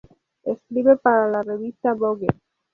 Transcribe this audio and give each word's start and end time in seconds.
Escribe 0.45 0.97
para 0.97 1.27
la 1.29 1.43
revista 1.43 1.93
Vogue. 1.93 2.25